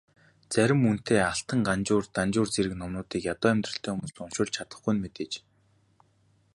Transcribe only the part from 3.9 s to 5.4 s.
хүмүүс уншуулж чадахгүй нь мэдээж.